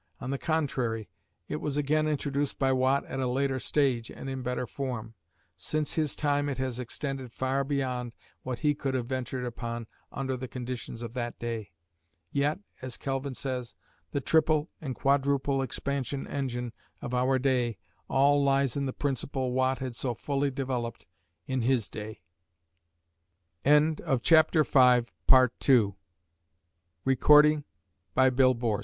On 0.19 0.31
the 0.31 0.39
contrary, 0.39 1.09
it 1.47 1.57
was 1.57 1.77
again 1.77 2.07
introduced 2.07 2.57
by 2.57 2.71
Watt 2.71 3.05
at 3.05 3.19
a 3.19 3.27
later 3.27 3.59
stage 3.59 4.09
and 4.09 4.31
in 4.31 4.41
better 4.41 4.65
form. 4.65 5.13
Since 5.55 5.93
his 5.93 6.15
time 6.15 6.49
it 6.49 6.57
has 6.57 6.79
extended 6.79 7.31
far 7.31 7.63
beyond 7.63 8.13
what 8.41 8.57
he 8.65 8.73
could 8.73 8.95
have 8.95 9.05
ventured 9.05 9.45
upon 9.45 9.85
under 10.11 10.35
the 10.35 10.47
conditions 10.47 11.03
of 11.03 11.13
that 11.13 11.37
day. 11.37 11.69
"Yet," 12.31 12.57
as 12.81 12.97
Kelvin 12.97 13.35
says, 13.35 13.75
"the 14.09 14.21
triple 14.21 14.71
and 14.81 14.95
quadruple 14.95 15.61
expansion 15.61 16.25
engine 16.25 16.73
of 16.99 17.13
our 17.13 17.37
day 17.37 17.77
all 18.07 18.43
lies 18.43 18.75
in 18.75 18.87
the 18.87 18.93
principle 18.93 19.51
Watt 19.51 19.77
had 19.77 19.95
so 19.95 20.15
fully 20.15 20.49
developed 20.49 21.05
in 21.45 21.61
his 21.61 21.89
day." 21.89 22.21
If 23.63 23.97
those 23.99 23.99
in 24.01 24.03
London 24.03 24.03
had 24.03 24.49
only 24.49 25.05
listened 25.29 27.21
to 27.29 27.65
Frankli 28.15 28.77